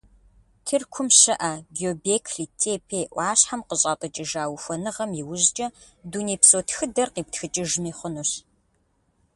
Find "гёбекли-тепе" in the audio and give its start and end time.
1.77-3.01